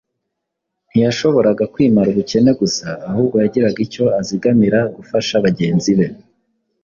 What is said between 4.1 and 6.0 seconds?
azigamira gufasha bagenzi